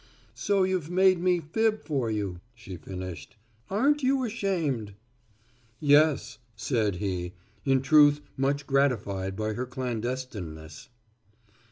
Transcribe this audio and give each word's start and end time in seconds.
"So 0.33 0.63
you've 0.63 0.89
made 0.89 1.19
me 1.19 1.39
fib 1.39 1.85
for 1.85 2.09
you," 2.09 2.39
she 2.55 2.75
finished. 2.75 3.35
"Aren't 3.69 4.01
you 4.01 4.23
ashamed!" 4.23 4.95
"Yes," 5.79 6.39
said 6.55 6.95
he, 6.95 7.33
in 7.65 7.83
truth 7.83 8.19
much 8.35 8.65
gratified 8.65 9.35
by 9.35 9.53
her 9.53 9.67
clandestineness. 9.67 10.89